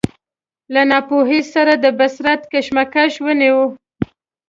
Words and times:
له 0.73 0.81
ناپوهۍ 0.89 1.41
سره 1.53 1.73
د 1.83 1.85
بصیرت 1.99 2.41
کشمکش 2.51 3.13
وینو. 3.23 3.63